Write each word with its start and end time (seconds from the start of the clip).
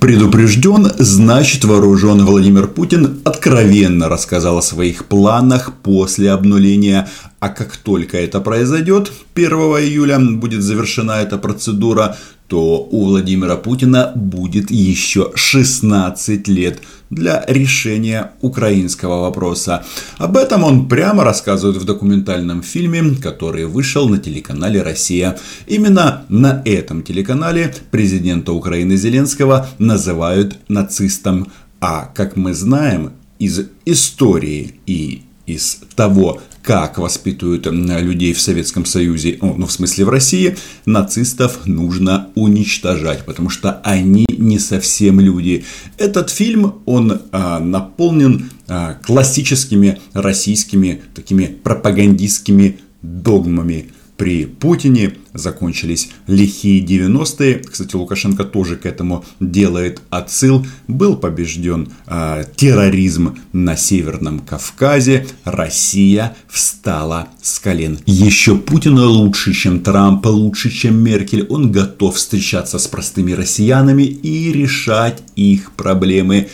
Предупрежден, 0.00 0.90
значит 0.98 1.64
вооружен 1.64 2.24
Владимир 2.24 2.66
Путин 2.66 3.20
откровенно 3.24 4.08
рассказал 4.08 4.58
о 4.58 4.62
своих 4.62 5.04
планах 5.06 5.72
после 5.82 6.30
обнуления. 6.30 7.08
А 7.40 7.48
как 7.50 7.76
только 7.76 8.16
это 8.16 8.40
произойдет, 8.40 9.12
1 9.34 9.50
июля 9.50 10.18
будет 10.18 10.62
завершена 10.62 11.20
эта 11.20 11.36
процедура, 11.36 12.16
то 12.48 12.86
у 12.90 13.06
Владимира 13.06 13.56
Путина 13.56 14.12
будет 14.14 14.70
еще 14.70 15.32
16 15.34 16.46
лет 16.48 16.80
для 17.10 17.44
решения 17.48 18.32
украинского 18.40 19.22
вопроса. 19.22 19.84
Об 20.18 20.36
этом 20.36 20.64
он 20.64 20.88
прямо 20.88 21.24
рассказывает 21.24 21.78
в 21.78 21.84
документальном 21.84 22.62
фильме, 22.62 23.14
который 23.16 23.66
вышел 23.66 24.08
на 24.08 24.18
телеканале 24.18 24.82
«Россия». 24.82 25.38
Именно 25.66 26.24
на 26.28 26.62
этом 26.64 27.02
телеканале 27.02 27.74
президента 27.90 28.52
Украины 28.52 28.96
Зеленского 28.96 29.68
называют 29.78 30.58
нацистом. 30.68 31.50
А 31.80 32.10
как 32.14 32.36
мы 32.36 32.54
знаем 32.54 33.12
из 33.38 33.60
истории 33.84 34.80
и 34.86 35.22
из 35.46 35.80
того, 35.94 36.40
как 36.64 36.96
воспитывают 36.96 37.66
людей 37.66 38.32
в 38.32 38.40
Советском 38.40 38.86
Союзе, 38.86 39.38
ну 39.42 39.66
в 39.66 39.72
смысле 39.72 40.06
в 40.06 40.08
России, 40.08 40.56
нацистов 40.86 41.66
нужно 41.66 42.28
уничтожать, 42.34 43.26
потому 43.26 43.50
что 43.50 43.82
они 43.84 44.24
не 44.38 44.58
совсем 44.58 45.20
люди. 45.20 45.64
Этот 45.98 46.30
фильм, 46.30 46.76
он 46.86 47.20
а, 47.32 47.60
наполнен 47.60 48.50
а, 48.66 48.94
классическими 48.94 49.98
российскими 50.14 51.02
такими 51.14 51.44
пропагандистскими 51.44 52.78
догмами 53.02 53.90
при 54.16 54.46
Путине 54.46 55.14
закончились 55.32 56.10
лихие 56.28 56.84
90-е. 56.84 57.58
Кстати, 57.58 57.96
Лукашенко 57.96 58.44
тоже 58.44 58.76
к 58.76 58.86
этому 58.86 59.24
делает 59.40 60.00
отсыл. 60.10 60.64
Был 60.86 61.16
побежден 61.16 61.88
э, 62.06 62.44
терроризм 62.54 63.36
на 63.52 63.76
Северном 63.76 64.38
Кавказе. 64.38 65.26
Россия 65.42 66.36
встала 66.48 67.28
с 67.42 67.58
колен. 67.58 67.98
Еще 68.06 68.56
Путина 68.56 69.04
лучше, 69.06 69.52
чем 69.52 69.80
Трампа, 69.80 70.28
лучше, 70.28 70.70
чем 70.70 71.02
Меркель. 71.02 71.46
Он 71.48 71.72
готов 71.72 72.14
встречаться 72.16 72.78
с 72.78 72.86
простыми 72.86 73.32
россиянами 73.32 74.04
и 74.04 74.52
решать 74.52 75.22
их 75.34 75.72
проблемы. 75.72 76.48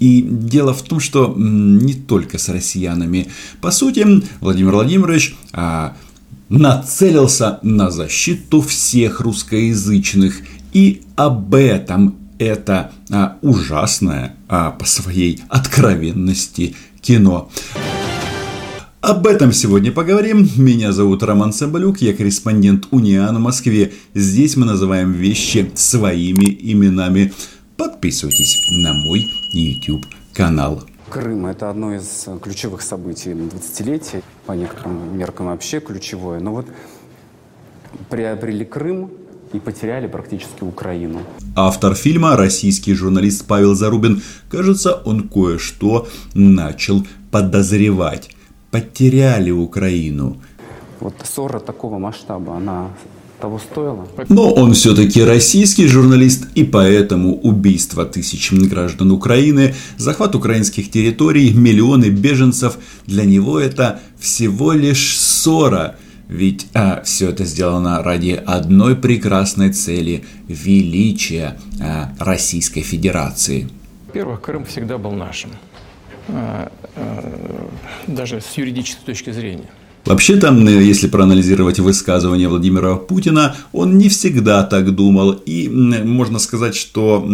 И 0.00 0.22
дело 0.22 0.74
в 0.74 0.82
том, 0.82 0.98
что 0.98 1.32
не 1.36 1.94
только 1.94 2.38
с 2.38 2.48
россиянами. 2.48 3.28
По 3.60 3.70
сути, 3.70 4.04
Владимир 4.40 4.72
Владимирович 4.72 5.36
э, 5.52 5.90
нацелился 6.58 7.58
на 7.62 7.90
защиту 7.90 8.60
всех 8.62 9.20
русскоязычных. 9.20 10.36
И 10.72 11.02
об 11.16 11.54
этом 11.54 12.16
это 12.38 12.92
а, 13.10 13.36
ужасное 13.42 14.36
а, 14.48 14.70
по 14.70 14.84
своей 14.84 15.42
откровенности 15.48 16.74
кино. 17.00 17.50
Об 19.00 19.26
этом 19.26 19.52
сегодня 19.52 19.92
поговорим. 19.92 20.48
Меня 20.56 20.92
зовут 20.92 21.22
Роман 21.22 21.52
Соболюк, 21.52 21.98
я 22.00 22.14
корреспондент 22.14 22.88
Униан 22.90 23.36
в 23.36 23.40
Москве. 23.40 23.92
Здесь 24.14 24.56
мы 24.56 24.64
называем 24.64 25.12
вещи 25.12 25.70
своими 25.74 26.46
именами. 26.46 27.32
Подписывайтесь 27.76 28.56
на 28.70 28.94
мой 28.94 29.26
YouTube 29.52 30.06
канал. 30.32 30.84
Крым– 31.14 31.46
это 31.54 31.70
одно 31.70 31.94
из 31.94 32.28
ключевых 32.42 32.82
событий 32.82 33.30
20-летия, 33.30 34.20
по 34.46 34.52
некоторым 34.52 35.16
меркам 35.16 35.46
вообще 35.46 35.78
ключевое. 35.78 36.40
Но 36.40 36.52
вот 36.52 36.66
приобрели 38.10 38.64
Крым 38.64 39.12
и 39.52 39.60
потеряли 39.60 40.08
практически 40.08 40.64
Украину. 40.64 41.20
Автор 41.54 41.94
фильма, 41.94 42.36
российский 42.36 42.94
журналист 42.94 43.46
Павел 43.46 43.76
Зарубин, 43.76 44.22
кажется, 44.50 45.02
он 45.04 45.28
кое-что 45.28 46.08
начал 46.34 47.06
подозревать. 47.30 48.30
Потеряли 48.72 49.52
Украину. 49.52 50.38
Вот 50.98 51.14
ссора 51.22 51.60
такого 51.60 52.00
масштаба, 52.00 52.56
она 52.56 52.90
того 53.44 53.58
стоило. 53.58 54.08
Но 54.30 54.54
он 54.54 54.72
все-таки 54.72 55.22
российский 55.22 55.86
журналист, 55.86 56.46
и 56.54 56.64
поэтому 56.64 57.34
убийство 57.34 58.06
тысяч 58.06 58.50
граждан 58.52 59.10
Украины, 59.10 59.74
захват 59.98 60.34
украинских 60.34 60.90
территорий, 60.90 61.52
миллионы 61.52 62.06
беженцев, 62.06 62.78
для 63.06 63.24
него 63.24 63.60
это 63.60 64.00
всего 64.18 64.72
лишь 64.72 65.18
ссора. 65.18 65.96
Ведь 66.28 66.66
а, 66.72 67.02
все 67.04 67.28
это 67.28 67.44
сделано 67.44 68.02
ради 68.02 68.42
одной 68.46 68.96
прекрасной 68.96 69.74
цели– 69.74 70.24
величия 70.48 71.58
а, 71.82 72.14
Российской 72.18 72.80
Федерации. 72.80 73.68
Во-первых, 74.06 74.40
Крым 74.40 74.64
всегда 74.64 74.96
был 74.96 75.12
нашим, 75.12 75.50
а, 76.28 76.72
а, 76.96 77.68
даже 78.06 78.40
с 78.40 78.56
юридической 78.56 79.04
точки 79.04 79.32
зрения. 79.32 79.68
Вообще 80.04 80.36
там, 80.36 80.66
если 80.66 81.08
проанализировать 81.08 81.78
высказывания 81.78 82.48
Владимира 82.48 82.96
Путина, 82.96 83.56
он 83.72 83.96
не 83.96 84.08
всегда 84.08 84.62
так 84.62 84.94
думал 84.94 85.32
и 85.32 85.68
можно 85.68 86.38
сказать, 86.38 86.76
что 86.76 87.26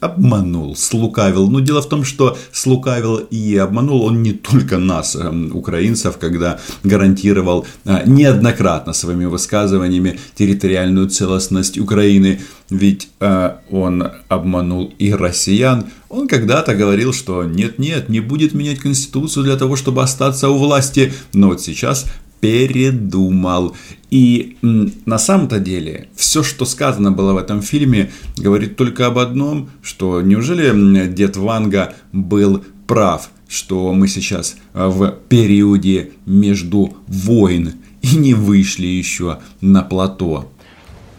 обманул, 0.00 0.76
слукавил. 0.76 1.50
Но 1.50 1.60
дело 1.60 1.82
в 1.82 1.88
том, 1.88 2.04
что 2.04 2.38
слукавил 2.52 3.16
и 3.16 3.56
обманул 3.56 4.02
он 4.02 4.22
не 4.22 4.32
только 4.32 4.78
нас, 4.78 5.16
э, 5.16 5.28
украинцев, 5.52 6.18
когда 6.18 6.60
гарантировал 6.84 7.66
э, 7.84 8.02
неоднократно 8.06 8.92
своими 8.92 9.24
высказываниями 9.24 10.18
территориальную 10.36 11.08
целостность 11.08 11.78
Украины. 11.78 12.40
Ведь 12.70 13.08
э, 13.20 13.50
он 13.70 14.10
обманул 14.28 14.92
и 14.98 15.12
россиян. 15.12 15.86
Он 16.14 16.28
когда-то 16.28 16.76
говорил, 16.76 17.12
что 17.12 17.42
нет-нет, 17.42 18.08
не 18.08 18.20
будет 18.20 18.54
менять 18.54 18.78
Конституцию 18.78 19.42
для 19.42 19.56
того, 19.56 19.74
чтобы 19.74 20.00
остаться 20.00 20.48
у 20.48 20.56
власти. 20.56 21.12
Но 21.32 21.48
вот 21.48 21.60
сейчас 21.60 22.06
передумал. 22.38 23.74
И 24.10 24.56
на 24.62 25.18
самом-то 25.18 25.58
деле 25.58 26.08
все, 26.14 26.44
что 26.44 26.66
сказано 26.66 27.10
было 27.10 27.32
в 27.32 27.36
этом 27.36 27.62
фильме, 27.62 28.12
говорит 28.36 28.76
только 28.76 29.06
об 29.06 29.18
одном, 29.18 29.70
что 29.82 30.22
неужели 30.22 31.08
дед 31.08 31.36
Ванга 31.36 31.94
был 32.12 32.62
прав, 32.86 33.30
что 33.48 33.92
мы 33.92 34.06
сейчас 34.06 34.54
э, 34.72 34.86
в 34.86 35.16
периоде 35.28 36.12
между 36.26 36.96
войн 37.08 37.72
и 38.02 38.14
не 38.14 38.34
вышли 38.34 38.86
еще 38.86 39.40
на 39.60 39.82
плато. 39.82 40.48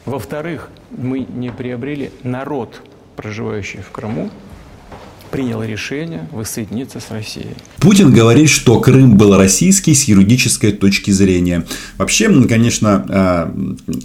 Во-вторых, 0.06 0.70
мы 0.98 1.28
не 1.36 1.52
приобрели 1.52 2.12
народ, 2.24 2.82
проживающий 3.18 3.82
в 3.82 3.92
Крыму, 3.92 4.32
принял 5.36 5.62
решение 5.62 6.30
воссоединиться 6.32 7.02
с 7.02 7.12
Россией. 7.12 7.56
Путин 7.80 8.14
говорит, 8.14 8.50
что 8.50 8.80
Крым 8.80 9.18
был 9.18 9.36
российский 9.36 9.94
с 9.94 10.06
юридической 10.06 10.72
точки 10.72 11.12
зрения. 11.12 11.66
Вообще, 11.98 12.30
конечно, 12.48 13.06
а, 13.10 13.54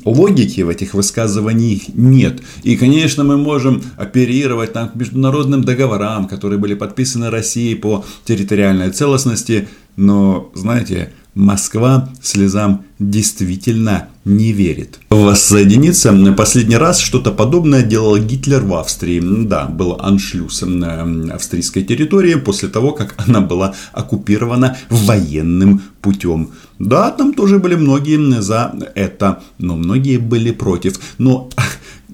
логики 0.05 0.63
в 0.63 0.69
этих 0.69 0.95
высказываниях 0.95 1.83
нет. 1.95 2.41
И, 2.65 2.77
конечно, 2.77 3.23
мы 3.23 3.37
можем 3.37 3.81
оперировать 3.97 4.73
там, 4.73 4.89
к 4.89 4.97
международным 4.97 5.63
договорам, 5.63 6.27
которые 6.27 6.59
были 6.59 6.75
подписаны 6.75 7.31
Россией 7.31 7.77
по 7.77 8.05
территориальной 8.25 8.91
целостности. 8.91 9.69
Но, 9.97 10.51
знаете, 10.55 11.13
Москва 11.41 12.11
слезам 12.21 12.85
действительно 12.99 14.09
не 14.27 14.53
верит. 14.53 15.01
Воссоединиться 15.09 16.13
последний 16.37 16.77
раз 16.77 16.99
что-то 16.99 17.33
подобное 17.33 17.83
делал 17.83 18.19
Гитлер 18.19 18.63
в 18.63 18.75
Австрии. 18.75 19.23
Да, 19.47 19.65
был 19.65 19.97
аншлюз 19.99 20.63
на 20.67 21.35
австрийской 21.35 21.83
территории 21.83 22.35
после 22.35 22.69
того, 22.69 22.93
как 22.93 23.15
она 23.17 23.41
была 23.41 23.75
оккупирована 23.93 24.77
военным 24.91 25.81
путем. 26.03 26.51
Да, 26.79 27.11
там 27.11 27.33
тоже 27.33 27.59
были 27.59 27.75
многие 27.75 28.43
за 28.43 28.75
это, 28.95 29.43
но 29.59 29.77
многие 29.77 30.19
были 30.19 30.51
против. 30.51 31.01
Но 31.17 31.49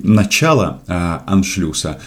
начало 0.07 0.83
э, 0.87 1.19
аншлюса 1.27 2.01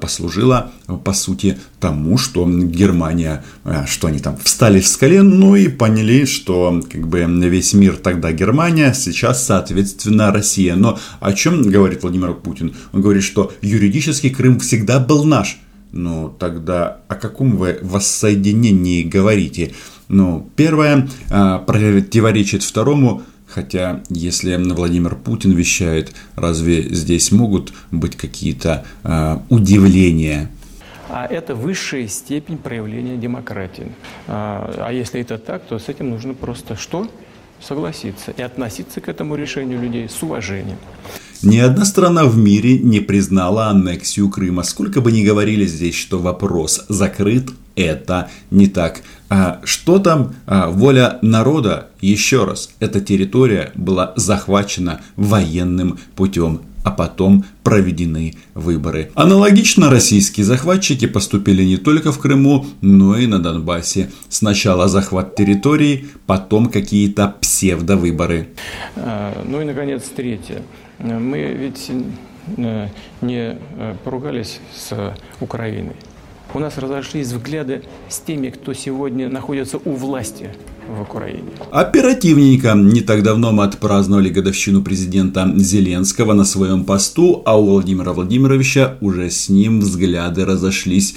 послужило, 0.00 0.70
по 1.04 1.12
сути, 1.12 1.58
тому, 1.80 2.18
что 2.18 2.46
Германия, 2.46 3.44
э, 3.64 3.86
что 3.86 4.08
они 4.08 4.18
там 4.18 4.36
встали 4.36 4.80
с 4.80 4.96
колен, 4.96 5.28
ну 5.28 5.56
и 5.56 5.68
поняли, 5.68 6.24
что 6.24 6.82
как 6.90 7.08
бы 7.08 7.24
весь 7.48 7.74
мир 7.74 7.96
тогда 7.96 8.32
Германия, 8.32 8.92
сейчас, 8.94 9.44
соответственно, 9.44 10.32
Россия. 10.32 10.76
Но 10.76 10.98
о 11.20 11.32
чем 11.32 11.62
говорит 11.62 12.02
Владимир 12.02 12.34
Путин? 12.34 12.74
Он 12.92 13.02
говорит, 13.02 13.24
что 13.24 13.52
юридический 13.62 14.30
Крым 14.30 14.60
всегда 14.60 15.00
был 15.00 15.24
наш. 15.24 15.58
Ну, 15.92 16.34
тогда 16.38 16.98
о 17.08 17.14
каком 17.14 17.56
вы 17.56 17.78
воссоединении 17.80 19.02
говорите? 19.02 19.74
Ну, 20.08 20.48
первое 20.56 21.08
противоречит 21.28 22.62
второму– 22.62 23.22
Хотя, 23.56 24.02
если 24.10 24.54
Владимир 24.56 25.14
Путин 25.14 25.52
вещает, 25.52 26.12
разве 26.34 26.82
здесь 26.94 27.32
могут 27.32 27.72
быть 27.90 28.14
какие-то 28.14 28.84
э, 29.02 29.38
удивления? 29.48 30.50
А 31.08 31.24
это 31.24 31.54
высшая 31.54 32.06
степень 32.06 32.58
проявления 32.58 33.16
демократии. 33.16 33.90
А, 34.28 34.74
а 34.76 34.92
если 34.92 35.22
это 35.22 35.38
так, 35.38 35.62
то 35.62 35.78
с 35.78 35.88
этим 35.88 36.10
нужно 36.10 36.34
просто 36.34 36.76
что? 36.76 37.10
Согласиться 37.58 38.32
и 38.36 38.42
относиться 38.42 39.00
к 39.00 39.08
этому 39.08 39.36
решению 39.36 39.80
людей 39.80 40.06
с 40.06 40.22
уважением. 40.22 40.76
Ни 41.42 41.56
одна 41.56 41.86
страна 41.86 42.26
в 42.26 42.36
мире 42.36 42.78
не 42.78 43.00
признала 43.00 43.68
аннексию 43.68 44.28
Крыма. 44.28 44.64
Сколько 44.64 45.00
бы 45.00 45.12
ни 45.12 45.24
говорили 45.24 45.64
здесь, 45.64 45.94
что 45.94 46.18
вопрос 46.18 46.84
закрыт, 46.90 47.48
это 47.76 48.30
не 48.50 48.66
так. 48.66 49.02
А 49.28 49.60
что 49.64 49.98
там 49.98 50.34
а, 50.46 50.68
воля 50.70 51.18
народа? 51.22 51.88
Еще 52.00 52.44
раз, 52.44 52.70
эта 52.80 53.00
территория 53.00 53.70
была 53.74 54.12
захвачена 54.16 55.02
военным 55.16 55.98
путем 56.16 56.62
а 56.86 56.92
потом 56.92 57.44
проведены 57.64 58.34
выборы. 58.54 59.10
Аналогично 59.16 59.90
российские 59.90 60.46
захватчики 60.46 61.08
поступили 61.08 61.64
не 61.64 61.78
только 61.78 62.12
в 62.12 62.20
Крыму, 62.20 62.64
но 62.80 63.18
и 63.18 63.26
на 63.26 63.40
Донбассе. 63.40 64.12
Сначала 64.28 64.86
захват 64.86 65.34
территории, 65.34 66.06
потом 66.26 66.66
какие-то 66.68 67.34
псевдовыборы. 67.40 68.50
А, 68.94 69.42
ну 69.44 69.60
и, 69.60 69.64
наконец, 69.64 70.04
третье. 70.14 70.62
Мы 71.00 71.54
ведь 71.54 71.90
э, 72.56 72.88
не 73.20 73.58
э, 73.58 73.94
поругались 74.04 74.60
с 74.72 75.12
Украиной. 75.40 75.96
У 76.56 76.58
нас 76.58 76.78
разошлись 76.78 77.26
взгляды 77.26 77.82
с 78.08 78.18
теми, 78.18 78.48
кто 78.48 78.72
сегодня 78.72 79.28
находится 79.28 79.76
у 79.76 79.92
власти 79.92 80.54
в 80.88 81.02
Украине. 81.02 81.50
Оперативненько. 81.70 82.72
Не 82.72 83.02
так 83.02 83.22
давно 83.22 83.52
мы 83.52 83.64
отпраздновали 83.64 84.30
годовщину 84.30 84.80
президента 84.80 85.52
Зеленского 85.54 86.32
на 86.32 86.46
своем 86.46 86.84
посту, 86.84 87.42
а 87.44 87.60
у 87.60 87.66
Владимира 87.66 88.14
Владимировича 88.14 88.96
уже 89.02 89.28
с 89.28 89.50
ним 89.50 89.80
взгляды 89.80 90.46
разошлись. 90.46 91.14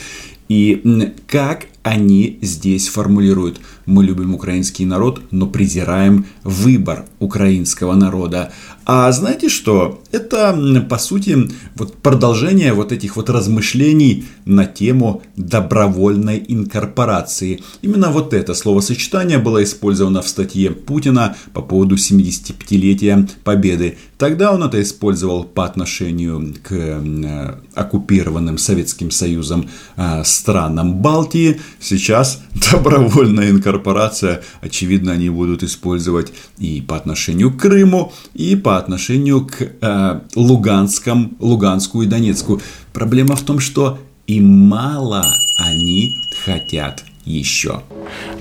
И 0.50 0.84
как 1.28 1.68
они 1.84 2.40
здесь 2.42 2.90
формулируют? 2.90 3.62
Мы 3.86 4.04
любим 4.04 4.36
украинский 4.36 4.84
народ, 4.84 5.22
но 5.32 5.48
презираем 5.48 6.26
выбор 6.44 7.06
украинского 7.20 7.94
народа. 7.94 8.52
А 8.86 9.10
знаете 9.12 9.48
что? 9.48 10.02
Это, 10.12 10.86
по 10.90 10.98
сути, 10.98 11.50
вот 11.76 11.98
продолжение 11.98 12.74
вот 12.74 12.92
этих 12.92 13.16
вот 13.16 13.30
размышлений 13.30 14.26
на 14.46 14.66
тему 14.66 15.22
добровольной 15.36 16.44
инкорпорации. 16.48 17.62
Именно 17.82 18.10
вот 18.10 18.34
это 18.34 18.56
словосочетание 18.56 19.38
было 19.38 19.64
использовано 19.64 20.22
в 20.22 20.28
статье 20.28 20.72
Путина 20.72 21.36
по 21.54 21.62
поводу 21.62 21.96
75-летия 21.96 23.30
Победы. 23.44 23.98
Тогда 24.18 24.52
он 24.52 24.64
это 24.64 24.82
использовал 24.82 25.44
по 25.44 25.64
отношению 25.66 26.56
к 26.64 26.72
э, 26.72 27.56
оккупированным 27.76 28.58
Советским 28.58 29.12
Союзом 29.12 29.70
э, 29.96 30.24
странам 30.26 30.96
Балтии. 30.96 31.62
Сейчас 31.80 32.42
добровольная 32.72 33.52
инкорпорация, 33.52 34.42
очевидно, 34.62 35.14
они 35.14 35.30
будут 35.30 35.64
использовать 35.64 36.34
и 36.58 36.82
по 36.82 36.98
отношению 36.98 37.52
к 37.52 37.62
Крыму, 37.62 38.12
и 38.34 38.56
по 38.56 38.78
отношению 38.78 39.46
к 39.46 39.70
э, 40.00 40.20
Луганском, 40.36 41.36
Луганску 41.40 42.02
и 42.02 42.08
Донецку. 42.08 42.62
Проблема 42.94 43.36
в 43.36 43.42
том, 43.42 43.60
что 43.60 43.98
и 44.28 44.40
мало 44.42 45.26
они 45.58 46.12
хотят 46.46 47.04
еще. 47.26 47.82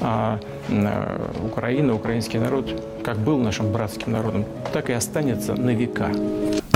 А 0.01 0.39
э, 0.69 1.47
Украина, 1.47 1.95
украинский 1.95 2.39
народ, 2.39 2.83
как 3.03 3.19
был 3.19 3.39
нашим 3.39 3.73
братским 3.73 4.13
народом, 4.13 4.45
так 4.73 4.91
и 4.91 4.93
останется 4.93 5.55
на 5.55 5.71
века. 5.71 6.11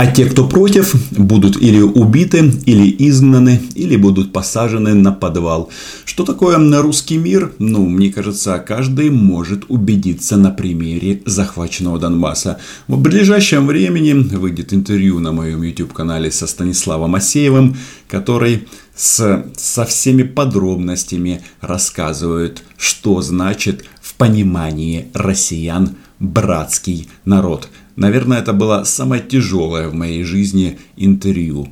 А 0.03 0.07
те, 0.09 0.27
кто 0.27 0.49
против, 0.49 0.97
будут 1.13 1.63
или 1.63 1.81
убиты, 1.81 2.53
или 2.67 2.93
изгнаны, 3.09 3.61
или 3.77 3.95
будут 3.95 4.33
посажены 4.33 4.95
на 4.95 5.13
подвал. 5.13 5.71
Что 6.05 6.25
такое 6.25 6.59
русский 6.83 7.19
мир? 7.19 7.53
Ну, 7.61 7.89
мне 7.89 8.11
кажется, 8.11 8.59
каждый 8.59 9.11
может 9.11 9.63
убедиться 9.69 10.37
на 10.37 10.51
примере 10.51 11.23
захваченного 11.25 12.01
Донбасса. 12.01 12.59
В 12.89 12.99
ближайшем 12.99 13.69
времени 13.69 14.13
выйдет 14.13 14.75
интервью 14.75 15.21
на 15.21 15.31
моем 15.31 15.63
YouTube-канале 15.63 16.33
со 16.33 16.49
Станиславом 16.49 17.15
Асеевым, 17.15 17.77
который 18.09 18.67
с, 18.97 19.45
со 19.57 19.85
всеми 19.85 20.25
подробностями 20.25 21.43
рассказывает, 21.61 22.65
что 22.77 23.23
значит 23.23 23.85
в 24.01 24.15
понимании 24.15 25.07
россиян 25.15 25.91
братский 26.19 27.09
народ– 27.25 27.69
Наверное, 27.97 28.39
это 28.39 28.53
было 28.53 28.85
самое 28.85 29.23
тяжелое 29.23 29.89
в 29.89 29.95
моей 29.95 30.25
жизни 30.25 30.79
интервью 30.97 31.69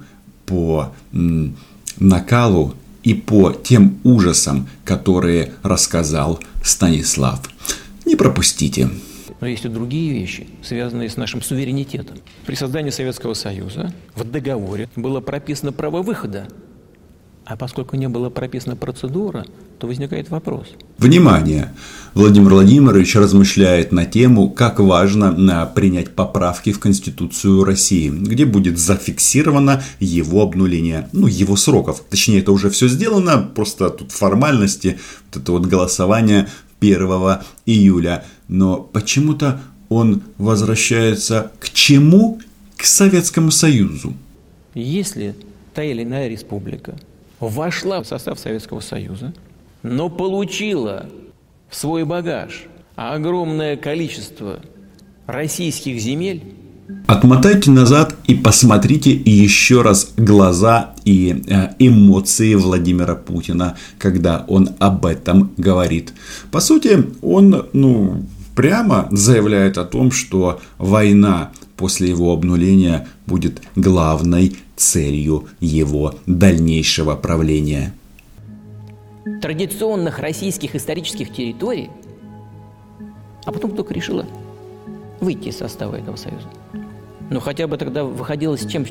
по 0.46 0.93
накалу 1.99 2.75
и 3.02 3.14
по 3.14 3.52
тем 3.52 3.99
ужасам, 4.05 4.69
которые 4.84 5.52
рассказал 5.62 6.40
Станислав. 6.62 7.40
Не 8.05 8.17
пропустите. 8.17 8.90
Но 9.40 9.46
есть 9.46 9.64
и 9.64 9.69
другие 9.69 10.12
вещи, 10.12 10.46
связанные 10.62 11.08
с 11.08 11.17
нашим 11.17 11.40
суверенитетом. 11.40 12.19
При 12.44 12.55
создании 12.55 12.90
Советского 12.90 13.32
Союза 13.32 13.93
в 14.14 14.25
договоре 14.25 14.88
было 14.96 15.20
прописано 15.20 15.72
право 15.72 16.02
выхода 16.02 16.49
а 17.45 17.57
поскольку 17.57 17.97
не 17.97 18.09
было 18.09 18.31
прописана 18.31 18.77
процедура, 18.77 19.45
то 19.79 19.87
возникает 19.87 20.31
вопрос. 20.31 20.69
Внимание! 20.99 21.73
Владимир 22.13 22.51
Владимирович 22.51 23.17
размышляет 23.17 23.93
на 23.93 24.05
тему, 24.05 24.51
как 24.51 24.79
важно 24.79 25.67
принять 25.75 26.15
поправки 26.15 26.73
в 26.73 26.79
Конституцию 26.79 27.65
России, 27.65 28.11
где 28.11 28.45
будет 28.45 28.79
зафиксировано 28.79 29.83
его 30.01 30.43
обнуление, 30.43 31.09
ну, 31.13 31.27
его 31.29 31.57
сроков. 31.57 32.03
Точнее, 32.11 32.41
это 32.41 32.53
уже 32.53 32.69
все 32.69 32.89
сделано, 32.89 33.51
просто 33.55 33.91
тут 33.91 34.13
формальности, 34.13 34.99
вот 35.33 35.43
это 35.43 35.53
вот 35.53 35.67
голосование 35.67 36.49
1 36.81 37.01
июля. 37.67 38.25
Но 38.49 38.77
почему-то 38.77 39.61
он 39.89 40.23
возвращается 40.37 41.53
к 41.59 41.71
чему? 41.71 42.41
К 42.77 42.85
Советскому 42.85 43.51
Союзу. 43.51 44.15
Если 44.75 45.35
та 45.75 45.85
или 45.85 46.03
иная 46.03 46.29
республика 46.29 46.99
вошла 47.41 48.03
в 48.03 48.07
состав 48.07 48.39
Советского 48.39 48.81
Союза, 48.81 49.33
но 49.83 50.09
получила 50.09 51.07
в 51.69 51.77
свой 51.77 52.05
багаж 52.05 52.67
огромное 52.97 53.77
количество 53.77 54.61
российских 55.27 55.99
земель. 56.01 56.43
Отмотайте 57.07 57.71
назад 57.71 58.17
и 58.27 58.35
посмотрите 58.35 59.13
еще 59.13 59.83
раз 59.83 60.13
глаза 60.17 60.95
и 61.05 61.43
э, 61.47 61.69
эмоции 61.79 62.55
Владимира 62.55 63.15
Путина, 63.15 63.77
когда 63.99 64.45
он 64.49 64.71
об 64.81 65.07
этом 65.07 65.53
говорит. 65.57 66.13
По 66.51 66.61
сути, 66.61 67.07
он 67.23 67.69
ну, 67.73 68.25
прямо 68.57 69.09
заявляет 69.13 69.79
о 69.79 69.85
том, 69.85 70.11
что 70.11 70.61
война 70.79 71.53
после 71.77 72.11
его 72.11 72.33
обнуления 72.33 73.09
будет 73.27 73.63
главной 73.77 74.57
целью 74.81 75.49
его 75.61 76.15
дальнейшего 76.27 77.17
правления. 77.17 77.93
Традиционных 79.43 80.19
российских 80.19 80.75
исторических 80.75 81.32
территорий, 81.32 81.91
а 83.44 83.53
потом 83.53 83.77
только 83.77 83.94
решила 83.94 84.27
выйти 85.20 85.49
из 85.49 85.58
состава 85.58 85.96
этого 85.96 86.17
союза. 86.17 86.49
Ну 87.31 87.41
хотя 87.41 87.67
бы 87.67 87.77
тогда 87.77 88.05
выходила 88.05 88.56
с 88.56 88.67
чем, 88.67 88.87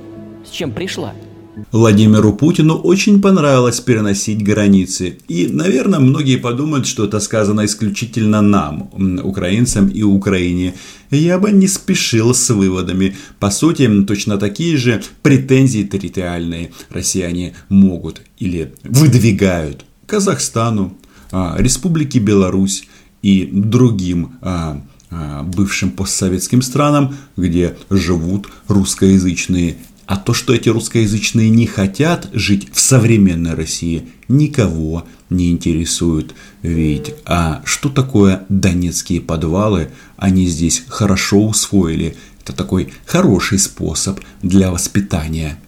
с 0.46 0.50
чем 0.50 0.72
пришла– 0.72 1.14
Владимиру 1.72 2.34
Путину 2.34 2.76
очень 2.76 3.22
понравилось 3.22 3.80
переносить 3.80 4.44
границы. 4.44 5.18
И, 5.28 5.48
наверное, 5.48 6.00
многие 6.00 6.38
подумают, 6.38 6.88
что 6.88 7.06
это 7.06 7.20
сказано 7.20 7.66
исключительно 7.66 8.42
нам, 8.42 8.90
украинцам 9.24 9.88
и 9.88 10.04
Украине. 10.04 10.74
Я 11.12 11.40
бы 11.40 11.52
не 11.52 11.68
спешил 11.68 12.34
с 12.34 12.50
выводами. 12.50 13.16
По 13.40 13.50
сути, 13.52 14.04
точно 14.04 14.38
такие 14.38 14.78
же 14.78 15.02
претензии 15.22 15.84
территориальные 15.84 16.72
россияне 16.90 17.54
могут 17.70 18.22
или 18.38 18.74
выдвигают 18.84 19.86
Казахстану, 20.06 20.98
а, 21.32 21.56
Республике 21.60 22.20
Беларусь 22.20 22.88
и 23.22 23.50
другим 23.52 24.38
а, 24.42 24.82
а, 25.12 25.44
бывшим 25.44 25.92
постсоветским 25.92 26.62
странам, 26.62 27.16
где 27.36 27.76
живут 27.90 28.48
русскоязычные 28.68 29.78
а 30.10 30.18
то, 30.18 30.34
что 30.34 30.56
эти 30.56 30.70
русскоязычные 30.70 31.52
не 31.52 31.68
хотят 31.68 32.30
жить 32.34 32.74
в 32.74 32.80
современной 32.80 33.54
России, 33.54 34.10
никого 34.28 35.04
не 35.30 35.52
интересует. 35.52 36.34
Ведь 36.64 37.14
а 37.26 37.62
что 37.64 37.90
такое 37.90 38.44
донецкие 38.50 39.22
подвалы, 39.22 39.92
они 40.18 40.48
здесь 40.48 40.84
хорошо 40.88 41.46
усвоили. 41.46 42.18
Это 42.42 42.54
такой 42.54 42.92
хороший 43.06 43.60
способ 43.60 44.20
для 44.42 44.72
воспитания. 44.72 45.60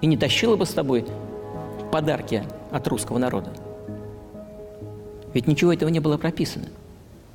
И 0.00 0.06
не 0.06 0.16
тащила 0.16 0.54
бы 0.54 0.64
с 0.64 0.70
тобой 0.70 1.06
подарки 1.90 2.44
от 2.70 2.86
русского 2.86 3.18
народа. 3.18 3.52
Ведь 5.34 5.48
ничего 5.48 5.72
этого 5.72 5.88
не 5.88 5.98
было 5.98 6.18
прописано. 6.18 6.66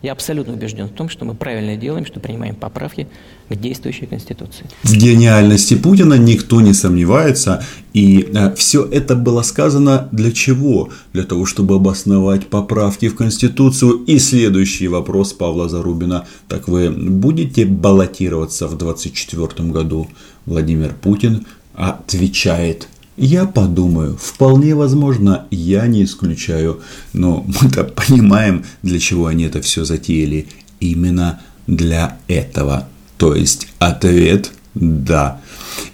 Я 0.01 0.13
абсолютно 0.13 0.53
убежден 0.53 0.87
в 0.87 0.91
том, 0.91 1.09
что 1.09 1.25
мы 1.25 1.35
правильно 1.35 1.75
делаем, 1.75 2.05
что 2.05 2.21
принимаем 2.21 2.55
поправки 2.55 3.07
к 3.49 3.55
действующей 3.55 4.07
Конституции. 4.07 4.65
В 4.83 4.93
гениальности 4.93 5.75
Путина 5.75 6.13
никто 6.13 6.61
не 6.61 6.73
сомневается. 6.73 7.63
И 7.93 8.29
э, 8.33 8.55
все 8.55 8.85
это 8.85 9.15
было 9.15 9.41
сказано 9.41 10.07
для 10.13 10.31
чего? 10.31 10.89
Для 11.11 11.23
того, 11.23 11.45
чтобы 11.45 11.75
обосновать 11.75 12.47
поправки 12.47 13.09
в 13.09 13.15
Конституцию. 13.15 14.03
И 14.07 14.19
следующий 14.19 14.87
вопрос 14.87 15.33
Павла 15.33 15.67
Зарубина. 15.67 16.25
Так 16.47 16.69
вы 16.69 16.89
будете 16.91 17.65
баллотироваться 17.65 18.67
в 18.67 18.77
2024 18.77 19.69
году? 19.69 20.07
Владимир 20.45 20.93
Путин 20.93 21.45
отвечает 21.75 22.87
я 23.19 23.45
подумаю, 23.45 24.17
вполне 24.17 24.75
возможно, 24.75 25.45
я 25.51 25.87
не 25.87 26.03
исключаю, 26.03 26.81
но 27.13 27.45
мы-то 27.61 27.83
понимаем, 27.83 28.63
для 28.81 28.99
чего 28.99 29.27
они 29.27 29.43
это 29.43 29.61
все 29.61 29.83
затеяли. 29.85 30.47
Именно 30.79 31.41
для 31.67 32.17
этого. 32.27 32.87
То 33.17 33.35
есть 33.35 33.67
ответ 33.79 34.51
да. 34.75 35.41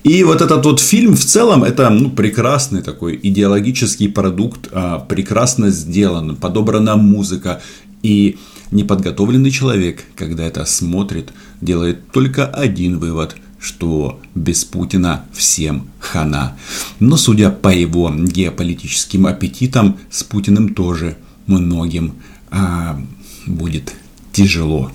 И 0.04 0.24
вот 0.24 0.42
этот 0.42 0.64
вот 0.66 0.80
фильм 0.80 1.16
в 1.16 1.24
целом 1.24 1.64
это 1.64 1.90
ну, 1.90 2.12
прекрасный 2.12 2.84
такой 2.84 3.20
идеологический 3.22 4.10
продукт, 4.10 4.70
а, 4.72 5.00
прекрасно 5.00 5.70
сделан, 5.70 6.36
подобрана 6.36 6.96
музыка. 6.96 7.62
И 8.04 8.38
неподготовленный 8.70 9.50
человек, 9.50 10.04
когда 10.16 10.44
это 10.44 10.66
смотрит, 10.66 11.32
делает 11.62 12.12
только 12.12 12.46
один 12.46 13.00
вывод– 13.00 13.36
что 13.66 14.20
без 14.36 14.64
Путина 14.64 15.26
всем 15.34 15.90
хана. 16.00 16.56
Но 17.00 17.18
судя 17.18 17.50
по 17.50 17.70
его 17.70 18.14
геополитическим 18.14 19.26
аппетитам, 19.26 19.98
с 20.12 20.24
Путиным 20.24 20.76
тоже 20.76 21.18
многим 21.48 22.14
а, 22.52 23.02
будет 23.48 23.96
тяжело. 24.32 24.92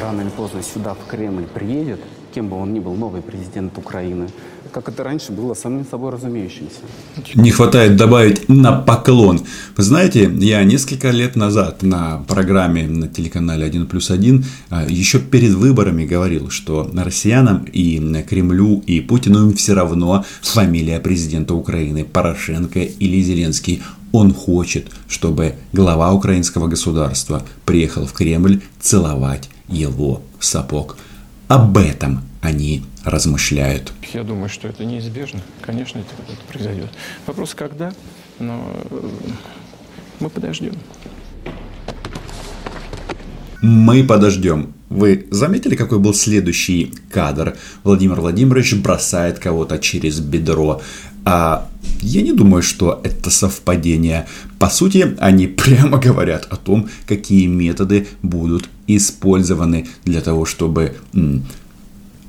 Рано 0.00 0.20
или 0.20 0.28
поздно 0.28 0.62
сюда, 0.62 0.94
в 0.94 1.10
Кремль, 1.10 1.46
приедет, 1.46 2.00
кем 2.34 2.48
бы 2.48 2.56
он 2.56 2.72
ни 2.72 2.80
был, 2.80 2.94
новый 2.94 3.22
президент 3.22 3.76
Украины, 3.78 4.28
как 4.72 4.88
это 4.88 5.02
раньше 5.02 5.32
было 5.32 5.54
самим 5.54 5.86
собой 5.90 6.12
разумеющимся. 6.12 6.80
Не 7.34 7.50
хватает 7.50 7.96
добавить 7.96 8.48
на 8.48 8.72
поклон. 8.72 9.40
Вы 9.76 9.82
знаете, 9.82 10.30
я 10.38 10.62
несколько 10.64 11.10
лет 11.10 11.36
назад 11.36 11.82
на 11.82 12.24
программе 12.28 12.86
на 12.86 13.08
телеканале 13.08 13.66
1 13.66 13.86
плюс 13.86 14.10
1 14.10 14.44
а, 14.70 14.84
еще 14.88 15.18
перед 15.18 15.52
выборами 15.54 16.06
говорил, 16.06 16.50
что 16.50 16.90
россиянам 16.94 17.64
и 17.72 17.98
Кремлю 18.28 18.82
и 18.86 19.00
Путину 19.00 19.52
все 19.54 19.74
равно 19.74 20.24
фамилия 20.42 21.00
президента 21.00 21.54
Украины 21.54 22.04
Порошенко 22.04 22.80
или 22.80 23.22
Зеленский. 23.22 23.82
Он 24.12 24.32
хочет, 24.32 24.86
чтобы 25.08 25.54
глава 25.72 26.12
украинского 26.12 26.66
государства 26.66 27.42
приехал 27.64 28.06
в 28.06 28.12
Кремль 28.12 28.62
целовать 28.80 29.50
его 29.68 30.22
сапог. 30.40 30.96
Об 31.48 31.78
этом 31.78 32.24
они 32.42 32.82
размышляют. 33.04 33.92
Я 34.12 34.22
думаю, 34.22 34.50
что 34.50 34.68
это 34.68 34.84
неизбежно. 34.84 35.40
Конечно, 35.62 35.98
это, 35.98 36.10
это 36.30 36.52
произойдет. 36.52 36.90
Вопрос, 37.26 37.54
когда, 37.54 37.92
но 38.38 38.70
э, 38.90 39.10
мы 40.20 40.28
подождем. 40.28 40.74
Мы 43.62 44.04
подождем. 44.04 44.74
Вы 44.90 45.26
заметили, 45.30 45.74
какой 45.74 45.98
был 45.98 46.12
следующий 46.12 46.94
кадр? 47.10 47.56
Владимир 47.82 48.20
Владимирович 48.20 48.74
бросает 48.74 49.38
кого-то 49.38 49.78
через 49.78 50.20
бедро. 50.20 50.82
А 51.30 51.68
я 52.00 52.22
не 52.22 52.32
думаю, 52.32 52.62
что 52.62 53.02
это 53.04 53.28
совпадение. 53.28 54.26
По 54.58 54.70
сути, 54.70 55.14
они 55.18 55.46
прямо 55.62 55.98
говорят 55.98 56.46
о 56.50 56.56
том, 56.56 56.88
какие 57.06 57.46
методы 57.46 58.08
будут 58.22 58.70
использованы 58.86 59.86
для 60.06 60.22
того, 60.22 60.46
чтобы 60.46 60.96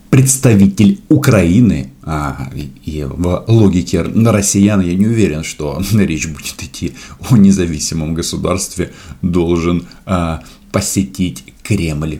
представитель 0.09 0.99
Украины, 1.07 1.91
а, 2.03 2.51
и 2.83 3.07
в 3.09 3.45
логике 3.47 4.01
россиян 4.01 4.81
я 4.81 4.95
не 4.95 5.07
уверен, 5.07 5.45
что 5.45 5.81
речь 5.93 6.27
будет 6.27 6.61
идти 6.61 6.91
о 7.29 7.37
независимом 7.37 8.13
государстве, 8.13 8.91
должен 9.21 9.87
а, 10.05 10.43
посетить 10.73 11.45
Кремль. 11.63 12.19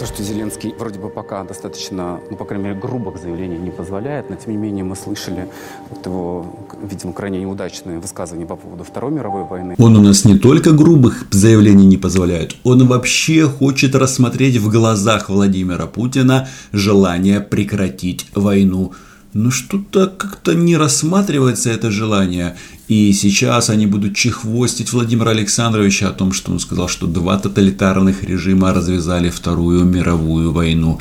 То, 0.00 0.06
что 0.06 0.22
Зеленский 0.22 0.74
вроде 0.78 0.98
бы 0.98 1.10
пока 1.10 1.44
достаточно, 1.44 2.20
ну, 2.30 2.36
по 2.38 2.46
крайней 2.46 2.68
мере, 2.68 2.80
грубо 2.80 3.12
к 3.12 3.20
заявлению 3.20 3.60
не 3.60 3.70
позволяет, 3.70 4.30
но 4.30 4.36
тем 4.36 4.52
не 4.52 4.56
менее 4.56 4.82
мы 4.82 4.96
слышали 4.96 5.46
вот 5.90 6.06
его, 6.06 6.46
видимо, 6.90 7.12
крайне 7.12 7.38
неудачные 7.40 7.98
высказывания 7.98 8.46
по 8.46 8.56
поводу 8.56 8.82
Второй 8.82 9.12
мировой 9.12 9.44
войны. 9.44 9.74
Он 9.76 9.98
у 9.98 10.00
нас 10.00 10.24
не 10.24 10.38
только 10.38 10.70
грубых 10.72 11.26
заявлений 11.30 11.84
не 11.84 11.98
позволяет, 11.98 12.56
он 12.64 12.86
вообще 12.86 13.46
хочет 13.46 13.94
рассмотреть 13.94 14.56
в 14.56 14.70
глазах 14.70 15.28
Владимира 15.28 15.86
Путина 15.86 16.48
желание 16.72 17.40
прекратить 17.40 18.26
войну 18.34 18.94
но 19.32 19.50
что-то 19.50 20.06
как-то 20.08 20.54
не 20.54 20.76
рассматривается 20.76 21.70
это 21.70 21.90
желание. 21.90 22.56
И 22.88 23.12
сейчас 23.12 23.70
они 23.70 23.86
будут 23.86 24.16
чехвостить 24.16 24.92
Владимира 24.92 25.30
Александровича 25.30 26.08
о 26.08 26.12
том, 26.12 26.32
что 26.32 26.50
он 26.52 26.58
сказал, 26.58 26.88
что 26.88 27.06
два 27.06 27.38
тоталитарных 27.38 28.24
режима 28.24 28.74
развязали 28.74 29.30
Вторую 29.30 29.84
мировую 29.84 30.52
войну. 30.52 31.00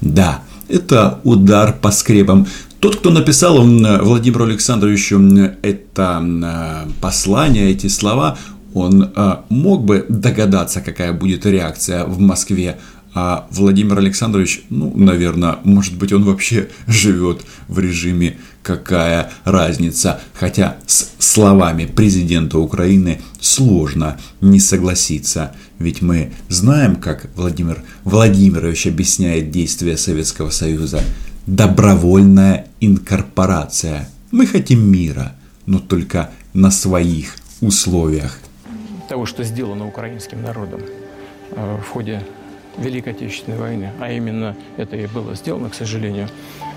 Да, 0.00 0.42
это 0.68 1.20
удар 1.24 1.74
по 1.74 1.90
скрепам. 1.90 2.46
Тот, 2.80 2.96
кто 2.96 3.10
написал 3.10 3.58
Владимиру 3.58 4.44
Александровичу 4.44 5.18
это 5.62 6.22
э, 6.22 6.88
послание, 7.00 7.70
эти 7.70 7.88
слова, 7.88 8.38
он 8.74 9.10
э, 9.14 9.36
мог 9.48 9.84
бы 9.84 10.04
догадаться, 10.08 10.82
какая 10.82 11.12
будет 11.12 11.46
реакция 11.46 12.04
в 12.04 12.20
Москве. 12.20 12.78
А 13.18 13.46
Владимир 13.50 13.96
Александрович, 13.96 14.60
ну, 14.68 14.92
наверное, 14.94 15.56
может 15.64 15.96
быть, 15.96 16.12
он 16.12 16.24
вообще 16.24 16.68
живет 16.86 17.40
в 17.66 17.78
режиме 17.78 18.36
«какая 18.62 19.32
разница?». 19.44 20.20
Хотя 20.34 20.76
с 20.86 21.12
словами 21.18 21.86
президента 21.86 22.58
Украины 22.58 23.22
сложно 23.40 24.18
не 24.42 24.60
согласиться. 24.60 25.54
Ведь 25.78 26.02
мы 26.02 26.32
знаем, 26.50 26.96
как 26.96 27.30
Владимир 27.36 27.82
Владимирович 28.04 28.86
объясняет 28.86 29.50
действия 29.50 29.96
Советского 29.96 30.50
Союза. 30.50 31.00
Добровольная 31.46 32.66
инкорпорация. 32.80 34.10
Мы 34.30 34.44
хотим 34.46 34.92
мира, 34.92 35.32
но 35.64 35.78
только 35.78 36.32
на 36.52 36.70
своих 36.70 37.34
условиях. 37.62 38.38
Того, 39.08 39.24
что 39.24 39.42
сделано 39.42 39.86
украинским 39.86 40.42
народом 40.42 40.82
э, 41.52 41.78
в 41.82 41.88
ходе 41.88 42.22
Великой 42.78 43.12
Отечественной 43.12 43.58
войны. 43.58 43.92
А 44.00 44.10
именно 44.10 44.56
это 44.76 44.96
и 44.96 45.06
было 45.06 45.34
сделано, 45.34 45.70
к 45.70 45.74
сожалению, 45.74 46.28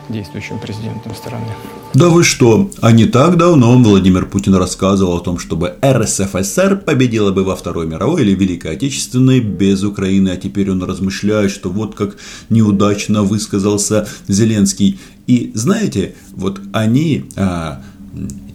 действующим 0.10 0.60
президентом 0.60 1.14
страны. 1.16 1.48
Да 1.94 2.10
вы 2.10 2.24
что? 2.24 2.70
А 2.82 2.92
не 2.92 3.06
так 3.06 3.38
давно 3.38 3.78
Владимир 3.78 4.26
Путин 4.26 4.56
рассказывал 4.56 5.18
о 5.18 5.20
том, 5.22 5.40
чтобы 5.40 5.76
РСФСР 5.84 6.78
победила 6.86 7.32
бы 7.32 7.44
во 7.44 7.56
Второй 7.56 7.88
мировой 7.88 8.22
или 8.22 8.34
Великой 8.34 8.74
Отечественной 8.74 9.40
без 9.40 9.84
Украины, 9.84 10.30
а 10.30 10.38
теперь 10.38 10.72
он 10.72 10.84
размышляет, 10.84 11.52
что 11.52 11.70
вот 11.70 11.96
как 11.96 12.18
неудачно 12.50 13.24
высказался 13.24 14.08
Зеленский. 14.28 15.00
И 15.28 15.52
знаете, 15.54 16.16
вот 16.32 16.60
они 16.74 17.26
а, 17.36 17.82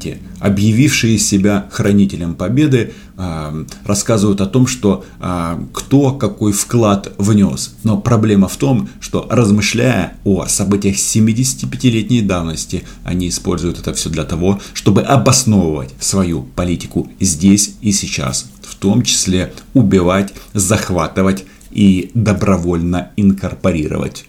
эти 0.04 0.18
объявившие 0.40 1.18
себя 1.18 1.66
хранителем 1.70 2.34
победы, 2.34 2.92
э, 3.16 3.64
рассказывают 3.84 4.40
о 4.40 4.46
том, 4.46 4.66
что 4.66 5.04
э, 5.20 5.58
кто 5.72 6.12
какой 6.12 6.52
вклад 6.52 7.12
внес. 7.18 7.74
Но 7.82 7.98
проблема 7.98 8.48
в 8.48 8.56
том, 8.56 8.88
что 9.00 9.26
размышляя 9.30 10.16
о 10.24 10.46
событиях 10.46 10.96
75-летней 10.96 12.22
давности, 12.22 12.84
они 13.04 13.28
используют 13.28 13.78
это 13.78 13.94
все 13.94 14.10
для 14.10 14.24
того, 14.24 14.60
чтобы 14.72 15.02
обосновывать 15.02 15.94
свою 16.00 16.42
политику 16.42 17.08
здесь 17.20 17.74
и 17.80 17.92
сейчас. 17.92 18.50
В 18.62 18.74
том 18.76 19.02
числе 19.02 19.52
убивать, 19.72 20.34
захватывать 20.52 21.44
и 21.70 22.10
добровольно 22.14 23.10
инкорпорировать. 23.16 24.26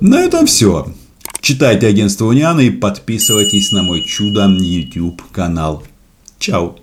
На 0.00 0.20
этом 0.20 0.46
все. 0.46 0.92
Читайте 1.40 1.86
агентство 1.86 2.26
Униана 2.26 2.60
и 2.60 2.70
подписывайтесь 2.70 3.72
на 3.72 3.82
мой 3.82 4.02
чудо 4.02 4.46
YouTube 4.46 5.22
канал. 5.32 5.82
Чао! 6.38 6.76